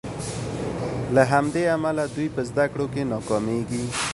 له 1.15 1.23
همدې 1.31 1.63
امله 1.75 2.03
دوی 2.15 2.27
په 2.35 2.41
زدکړو 2.49 2.85
کې 2.93 3.03
ناکامیږي. 3.11 3.83